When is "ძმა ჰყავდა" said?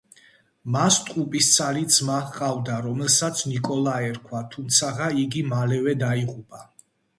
1.95-2.79